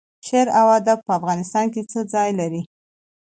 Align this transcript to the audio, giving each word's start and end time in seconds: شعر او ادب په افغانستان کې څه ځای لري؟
شعر 0.27 0.47
او 0.59 0.67
ادب 0.79 0.97
په 1.07 1.11
افغانستان 1.19 1.65
کې 1.73 1.81
څه 1.91 1.99
ځای 2.13 2.29
لري؟ 2.39 2.61